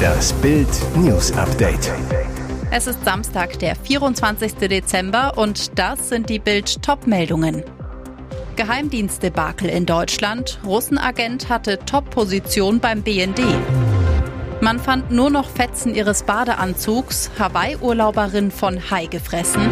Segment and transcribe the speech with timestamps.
[0.00, 1.92] Das Bild News Update.
[2.70, 4.54] Es ist Samstag, der 24.
[4.54, 7.64] Dezember und das sind die Bild Top-Meldungen.
[8.56, 10.60] Geheimdienstdebakel in Deutschland.
[10.64, 13.40] Russenagent hatte Top-Position beim BND.
[14.60, 17.30] Man fand nur noch Fetzen ihres Badeanzugs.
[17.38, 19.70] Hawaii-Urlauberin von Hai gefressen.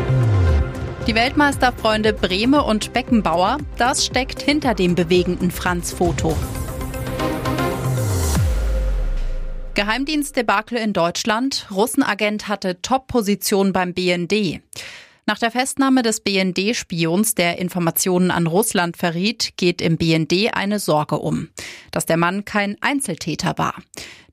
[1.07, 6.37] Die Weltmeisterfreunde Brehme und Beckenbauer, das steckt hinter dem bewegenden Franz-Foto.
[9.89, 11.67] Geheimdienstdebakel in Deutschland.
[11.71, 14.61] Russenagent hatte Top-Position beim BND.
[15.25, 21.17] Nach der Festnahme des BND-Spions, der Informationen an Russland verriet, geht im BND eine Sorge
[21.19, 21.49] um,
[21.91, 23.75] dass der Mann kein Einzeltäter war.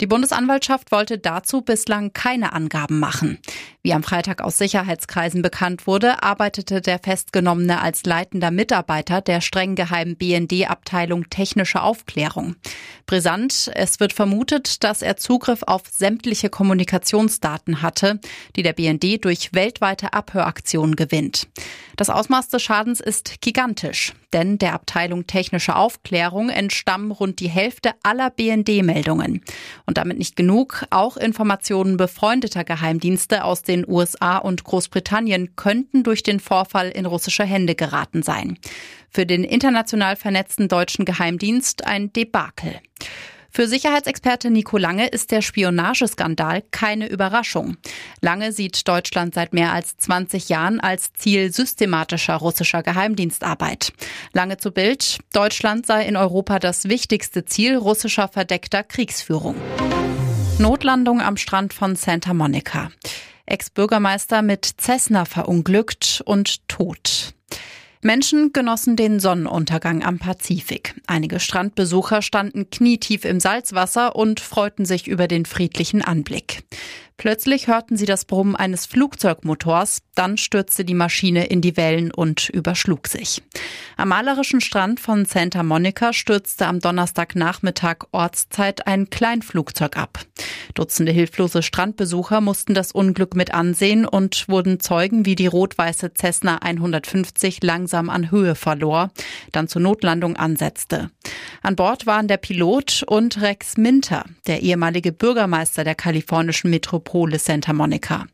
[0.02, 3.40] Die Bundesanwaltschaft wollte dazu bislang keine Angaben machen.
[3.82, 9.76] Wie am Freitag aus Sicherheitskreisen bekannt wurde, arbeitete der Festgenommene als leitender Mitarbeiter der streng
[9.76, 12.56] geheimen BND-Abteilung Technische Aufklärung.
[13.06, 18.20] Brisant, es wird vermutet, dass er Zugriff auf sämtliche Kommunikationsdaten hatte,
[18.56, 21.48] die der BND durch weltweite Abhöraktionen gewinnt.
[21.96, 27.92] Das Ausmaß des Schadens ist gigantisch, denn der Abteilung Technische Aufklärung entstammen rund die Hälfte
[28.04, 29.42] aller BND-Meldungen.
[29.86, 36.24] Und damit nicht genug, auch Informationen befreundeter Geheimdienste aus den USA und Großbritannien könnten durch
[36.24, 38.58] den Vorfall in russische Hände geraten sein.
[39.10, 42.82] Für den international vernetzten deutschen Geheimdienst ein Debakel.
[43.56, 47.78] Für Sicherheitsexperte Nico Lange ist der Spionageskandal keine Überraschung.
[48.20, 53.94] Lange sieht Deutschland seit mehr als 20 Jahren als Ziel systematischer russischer Geheimdienstarbeit.
[54.34, 59.56] Lange zu Bild, Deutschland sei in Europa das wichtigste Ziel russischer verdeckter Kriegsführung.
[60.60, 62.92] Notlandung am Strand von Santa Monica.
[63.46, 67.34] Ex-Bürgermeister mit Cessna verunglückt und tot.
[68.06, 70.94] Menschen genossen den Sonnenuntergang am Pazifik.
[71.08, 76.62] Einige Strandbesucher standen knietief im Salzwasser und freuten sich über den friedlichen Anblick.
[77.18, 82.50] Plötzlich hörten sie das Brummen eines Flugzeugmotors, dann stürzte die Maschine in die Wellen und
[82.50, 83.42] überschlug sich.
[83.96, 90.20] Am malerischen Strand von Santa Monica stürzte am Donnerstagnachmittag Ortszeit ein Kleinflugzeug ab.
[90.74, 96.58] Dutzende hilflose Strandbesucher mussten das Unglück mit ansehen und wurden Zeugen, wie die rot-weiße Cessna
[96.58, 99.10] 150 langsam an Höhe verlor,
[99.54, 101.12] dann zur Notlandung ansetzte.
[101.62, 107.38] An Bord waren der Pilot und Rex Minter, der ehemalige Bürgermeister der kalifornischen Metropole Metropole
[107.38, 108.26] Santa Monica.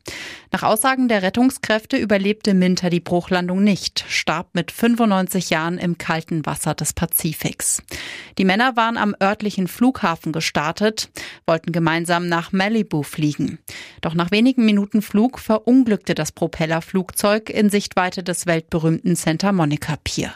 [0.50, 6.44] Nach Aussagen der Rettungskräfte überlebte Minter die Bruchlandung nicht, starb mit 95 Jahren im kalten
[6.46, 7.82] Wasser des Pazifiks.
[8.38, 11.10] Die Männer waren am örtlichen Flughafen gestartet,
[11.46, 13.58] wollten gemeinsam nach Malibu fliegen.
[14.00, 20.32] Doch nach wenigen Minuten Flug verunglückte das Propellerflugzeug in Sichtweite des weltberühmten Santa Monica Pier.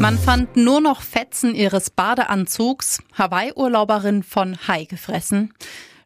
[0.00, 5.54] Man fand nur noch Fetzen ihres Badeanzugs, Hawaii-Urlauberin von Hai gefressen.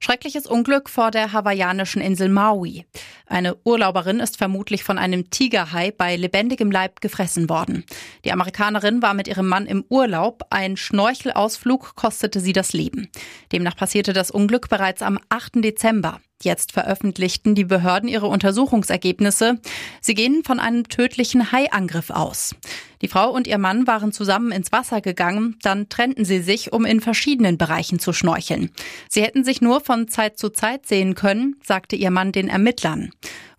[0.01, 2.85] Schreckliches Unglück vor der hawaiianischen Insel Maui.
[3.27, 7.85] Eine Urlauberin ist vermutlich von einem Tigerhai bei lebendigem Leib gefressen worden.
[8.25, 10.43] Die Amerikanerin war mit ihrem Mann im Urlaub.
[10.51, 13.09] Ein Schnorchelausflug kostete sie das Leben.
[13.53, 15.65] Demnach passierte das Unglück bereits am 8.
[15.65, 16.21] Dezember.
[16.43, 19.59] Jetzt veröffentlichten die Behörden ihre Untersuchungsergebnisse.
[20.03, 22.55] Sie gehen von einem tödlichen Haiangriff aus.
[23.01, 26.85] Die Frau und ihr Mann waren zusammen ins Wasser gegangen, dann trennten sie sich, um
[26.85, 28.71] in verschiedenen Bereichen zu schnorcheln.
[29.09, 33.11] Sie hätten sich nur von Zeit zu Zeit sehen können, sagte ihr Mann den Ermittlern.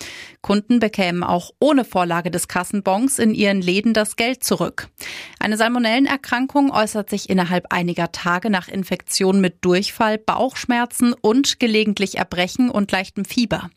[0.43, 4.89] Kunden bekämen auch ohne Vorlage des Kassenbons in ihren Läden das Geld zurück.
[5.39, 12.71] Eine Salmonellenerkrankung äußert sich innerhalb einiger Tage nach Infektion mit Durchfall, Bauchschmerzen und gelegentlich Erbrechen
[12.71, 13.71] und leichtem Fieber.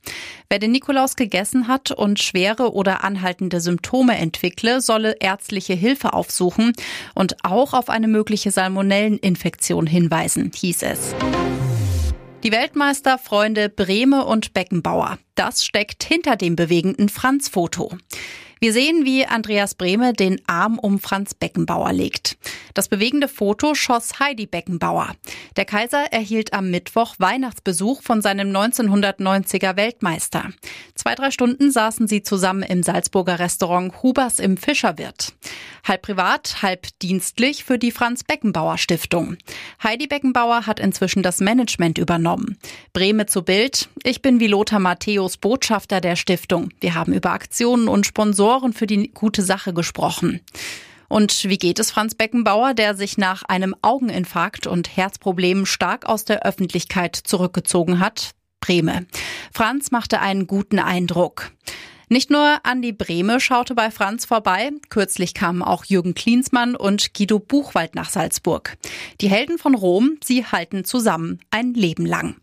[0.50, 6.74] Wer den Nikolaus gegessen hat und schwere oder anhaltende Symptome entwickle, solle ärztliche Hilfe aufsuchen
[7.16, 11.16] und auch auf eine mögliche Salmonelleninfektion hinweisen, hieß es.
[12.44, 15.18] Die Weltmeisterfreunde Brehme und Beckenbauer.
[15.34, 17.98] Das steckt hinter dem bewegenden Franz-Foto.
[18.60, 22.38] Wir sehen, wie Andreas Brehme den Arm um Franz Beckenbauer legt.
[22.74, 25.16] Das bewegende Foto schoss Heidi Beckenbauer.
[25.56, 30.50] Der Kaiser erhielt am Mittwoch Weihnachtsbesuch von seinem 1990er Weltmeister.
[30.95, 35.33] Zwei, drei Stunden saßen sie zusammen im Salzburger Restaurant Hubers im Fischerwirt.
[35.88, 39.38] Halb privat, halb dienstlich für die Franz Beckenbauer Stiftung.
[39.83, 42.27] Heidi Beckenbauer hat inzwischen das Management übernommen.
[42.94, 43.90] Brehme zu Bild.
[44.04, 46.70] Ich bin wie Lothar Matthäus Botschafter der Stiftung.
[46.82, 50.42] Wir haben über Aktionen und Sponsoren für die gute Sache gesprochen.
[51.08, 56.26] Und wie geht es Franz Beckenbauer, der sich nach einem Augeninfarkt und Herzproblemen stark aus
[56.26, 58.32] der Öffentlichkeit zurückgezogen hat?
[58.60, 59.06] Breme.
[59.54, 61.52] Franz machte einen guten Eindruck.
[62.09, 67.38] Nicht nur Andi Brehme schaute bei Franz vorbei, kürzlich kamen auch Jürgen Klinsmann und Guido
[67.38, 68.77] Buchwald nach Salzburg.
[69.19, 72.36] Die Helden von Rom, sie halten zusammen ein Leben lang.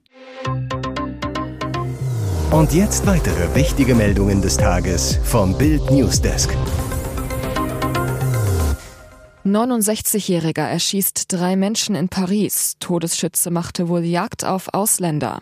[2.50, 6.54] Und jetzt weitere wichtige Meldungen des Tages vom Bild Newsdesk.
[9.46, 12.76] 69-Jähriger erschießt drei Menschen in Paris.
[12.80, 15.40] Todesschütze machte wohl Jagd auf Ausländer.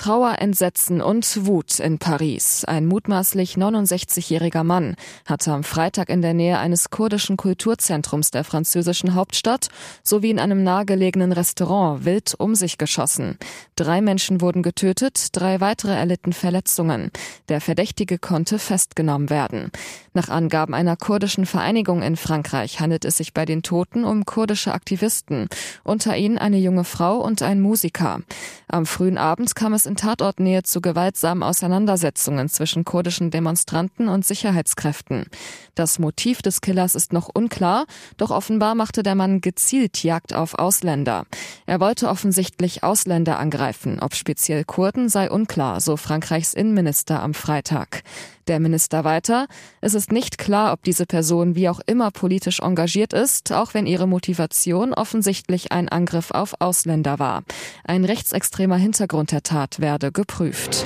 [0.00, 2.64] Trauer, Entsetzen und Wut in Paris.
[2.64, 9.14] Ein mutmaßlich 69-jähriger Mann hatte am Freitag in der Nähe eines kurdischen Kulturzentrums der französischen
[9.14, 9.68] Hauptstadt
[10.02, 13.36] sowie in einem nahegelegenen Restaurant wild um sich geschossen.
[13.76, 17.10] Drei Menschen wurden getötet, drei weitere erlitten Verletzungen.
[17.50, 19.70] Der Verdächtige konnte festgenommen werden.
[20.14, 24.72] Nach Angaben einer kurdischen Vereinigung in Frankreich handelt es sich bei den Toten um kurdische
[24.72, 25.48] Aktivisten,
[25.84, 28.20] unter ihnen eine junge Frau und ein Musiker.
[28.66, 35.26] Am frühen Abend kam es in Tatortnähe zu gewaltsamen Auseinandersetzungen zwischen kurdischen Demonstranten und Sicherheitskräften.
[35.74, 40.54] Das Motiv des Killers ist noch unklar, doch offenbar machte der Mann gezielt Jagd auf
[40.54, 41.24] Ausländer.
[41.66, 48.04] Er wollte offensichtlich Ausländer angreifen, ob speziell Kurden sei unklar, so Frankreichs Innenminister am Freitag.
[48.50, 49.46] Der Minister weiter,
[49.80, 53.86] es ist nicht klar, ob diese Person wie auch immer politisch engagiert ist, auch wenn
[53.86, 57.44] ihre Motivation offensichtlich ein Angriff auf Ausländer war.
[57.84, 60.84] Ein rechtsextremer Hintergrund der Tat werde geprüft.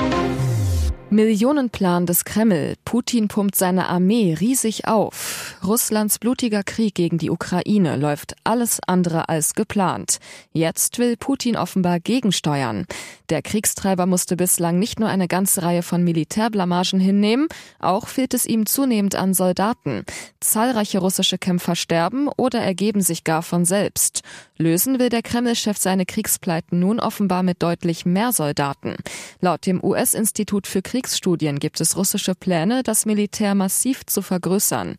[1.10, 2.74] Millionenplan des Kreml.
[2.84, 5.56] Putin pumpt seine Armee riesig auf.
[5.62, 10.18] Russlands blutiger Krieg gegen die Ukraine läuft alles andere als geplant.
[10.52, 12.86] Jetzt will Putin offenbar gegensteuern.
[13.30, 17.48] Der Kriegstreiber musste bislang nicht nur eine ganze Reihe von Militärblamagen hinnehmen,
[17.78, 20.04] auch fehlt es ihm zunehmend an Soldaten.
[20.40, 24.22] Zahlreiche russische Kämpfer sterben oder ergeben sich gar von selbst.
[24.58, 28.96] Lösen will der Kreml-Chef seine Kriegspleiten nun offenbar mit deutlich mehr Soldaten.
[29.40, 34.94] Laut dem US-Institut für Kriegsstudien gibt es russische Pläne, das Militär massiv zu vergrößern.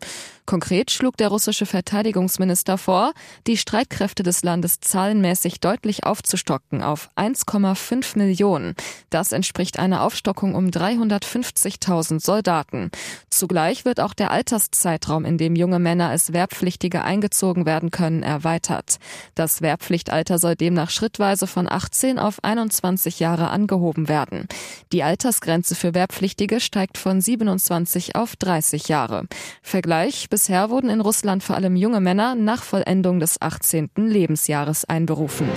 [0.46, 3.14] Konkret schlug der russische Verteidigungsminister vor,
[3.48, 8.76] die Streitkräfte des Landes zahlenmäßig deutlich aufzustocken auf 1,5 Millionen.
[9.10, 12.92] Das entspricht einer Aufstockung um 350.000 Soldaten.
[13.32, 18.98] Zugleich wird auch der Alterszeitraum, in dem junge Männer als Wehrpflichtige eingezogen werden können, erweitert.
[19.34, 24.48] Das Wehrpflichtalter soll demnach schrittweise von 18 auf 21 Jahre angehoben werden.
[24.92, 29.26] Die Altersgrenze für Wehrpflichtige steigt von 27 auf 30 Jahre.
[29.64, 33.92] Vergleich Bisher wurden in Russland vor allem junge Männer nach Vollendung des 18.
[33.96, 35.48] Lebensjahres einberufen.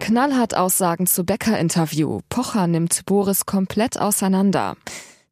[0.00, 2.20] Knallhart Aussagen zu Becker-Interview.
[2.30, 4.78] Pocher nimmt Boris komplett auseinander.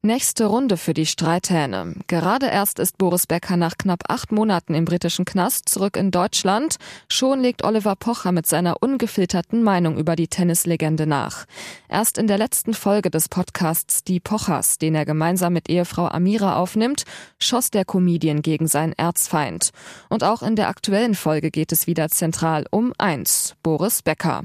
[0.07, 1.95] Nächste Runde für die Streithähne.
[2.09, 6.77] Gerade erst ist Boris Becker nach knapp acht Monaten im britischen Knast zurück in Deutschland.
[7.09, 11.47] Schon legt Oliver Pocher mit seiner ungefilterten Meinung über die Tennislegende nach.
[11.89, 16.57] Erst in der letzten Folge des Podcasts Die Pochers, den er gemeinsam mit Ehefrau Amira
[16.57, 17.05] aufnimmt,
[17.39, 19.71] schoss der Comedian gegen seinen Erzfeind.
[20.11, 24.43] Und auch in der aktuellen Folge geht es wieder zentral um eins, Boris Becker.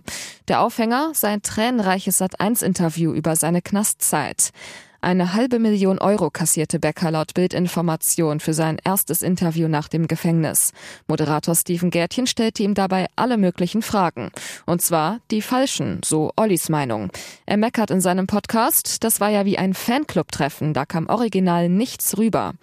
[0.48, 4.54] Der Aufhänger, sein tränenreiches Sat1-Interview über seine Knastzeit.
[5.02, 10.74] Eine halbe Million Euro kassierte Becker laut Bildinformation für sein erstes Interview nach dem Gefängnis.
[11.08, 14.30] Moderator Steven Gärtchen stellte ihm dabei alle möglichen Fragen.
[14.66, 17.12] Und zwar die falschen, so Ollis Meinung.
[17.46, 22.18] Er meckert in seinem Podcast, das war ja wie ein Fanclub-Treffen, da kam original nichts
[22.18, 22.54] rüber.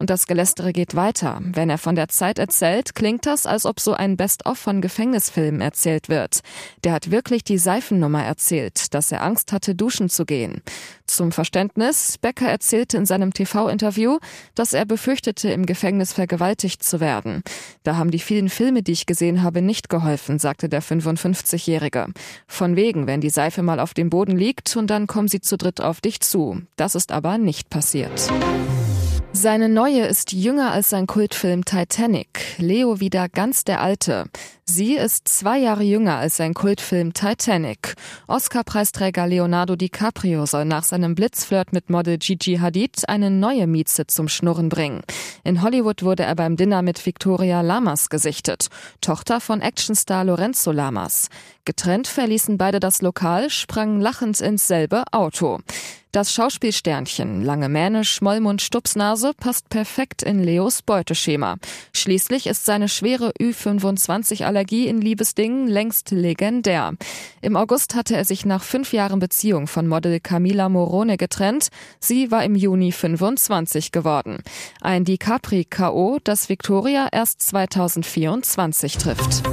[0.00, 1.42] Und das Gelästere geht weiter.
[1.42, 5.60] Wenn er von der Zeit erzählt, klingt das, als ob so ein Best-of von Gefängnisfilmen
[5.60, 6.40] erzählt wird.
[6.84, 10.62] Der hat wirklich die Seifennummer erzählt, dass er Angst hatte, duschen zu gehen.
[11.06, 14.18] Zum Verständnis, Becker erzählte in seinem TV-Interview,
[14.54, 17.42] dass er befürchtete, im Gefängnis vergewaltigt zu werden.
[17.82, 22.06] Da haben die vielen Filme, die ich gesehen habe, nicht geholfen, sagte der 55-Jährige.
[22.46, 25.58] Von wegen, wenn die Seife mal auf dem Boden liegt und dann kommen sie zu
[25.58, 26.62] dritt auf dich zu.
[26.76, 28.30] Das ist aber nicht passiert.
[29.32, 32.58] Seine neue ist jünger als sein Kultfilm Titanic.
[32.58, 34.24] Leo wieder ganz der Alte.
[34.64, 37.94] Sie ist zwei Jahre jünger als sein Kultfilm Titanic.
[38.26, 44.28] Oscar-Preisträger Leonardo DiCaprio soll nach seinem Blitzflirt mit Model Gigi Hadid eine neue Mieze zum
[44.28, 45.02] Schnurren bringen.
[45.44, 48.66] In Hollywood wurde er beim Dinner mit Victoria Lamas gesichtet,
[49.00, 51.28] Tochter von Actionstar Lorenzo Lamas.
[51.64, 55.58] Getrennt verließen beide das Lokal, sprangen lachend ins selbe Auto.
[56.12, 61.54] Das Schauspielsternchen, lange Mähne, Schmollmund, Stupsnase passt perfekt in Leos Beuteschema.
[61.92, 66.94] Schließlich ist seine schwere Ü25-Allergie in Liebesdingen längst legendär.
[67.42, 71.68] Im August hatte er sich nach fünf Jahren Beziehung von Model Camila Morone getrennt.
[72.00, 74.38] Sie war im Juni 25 geworden.
[74.80, 79.44] Ein DiCapri-K.O., das Victoria erst 2024 trifft.